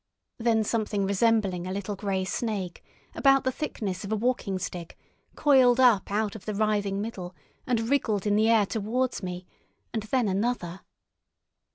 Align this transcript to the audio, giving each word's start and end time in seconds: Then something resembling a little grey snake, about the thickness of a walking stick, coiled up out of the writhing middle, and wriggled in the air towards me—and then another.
Then 0.39 0.63
something 0.63 1.05
resembling 1.05 1.67
a 1.67 1.71
little 1.71 1.95
grey 1.95 2.25
snake, 2.25 2.83
about 3.13 3.43
the 3.43 3.51
thickness 3.51 4.03
of 4.03 4.11
a 4.11 4.15
walking 4.15 4.57
stick, 4.57 4.97
coiled 5.35 5.79
up 5.79 6.09
out 6.09 6.35
of 6.35 6.45
the 6.45 6.55
writhing 6.55 6.99
middle, 6.99 7.35
and 7.67 7.87
wriggled 7.87 8.25
in 8.25 8.35
the 8.35 8.49
air 8.49 8.65
towards 8.65 9.21
me—and 9.21 10.01
then 10.01 10.27
another. 10.27 10.81